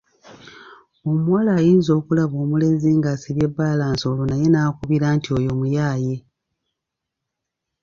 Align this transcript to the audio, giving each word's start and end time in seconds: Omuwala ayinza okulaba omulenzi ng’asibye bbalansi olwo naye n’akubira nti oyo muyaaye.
Omuwala 1.09 1.51
ayinza 1.59 1.91
okulaba 1.99 2.35
omulenzi 2.43 2.89
ng’asibye 2.97 3.45
bbalansi 3.51 4.03
olwo 4.09 4.23
naye 4.27 4.45
n’akubira 4.49 5.07
nti 5.17 5.29
oyo 5.37 5.51
muyaaye. 5.59 6.15